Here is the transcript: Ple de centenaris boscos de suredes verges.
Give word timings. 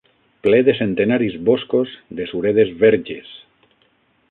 Ple 0.45 0.61
de 0.69 0.73
centenaris 0.79 1.35
boscos 1.51 1.93
de 2.21 2.27
suredes 2.33 2.75
verges. 2.85 3.31